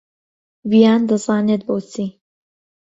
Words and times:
ڤیان 0.69 1.01
دەزانێت 1.09 1.61
بۆچی. 1.67 2.07